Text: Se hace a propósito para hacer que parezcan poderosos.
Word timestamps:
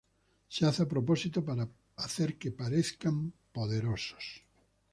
Se 0.49 0.65
hace 0.65 0.81
a 0.81 0.87
propósito 0.87 1.45
para 1.45 1.69
hacer 1.97 2.39
que 2.39 2.51
parezcan 2.51 3.31
poderosos. 3.51 4.43